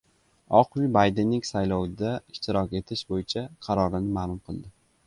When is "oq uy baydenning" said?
0.59-1.45